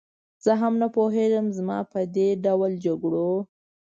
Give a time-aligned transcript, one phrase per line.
[0.45, 3.29] زه هم نه پوهېږم، زما په دې ډول جګړو.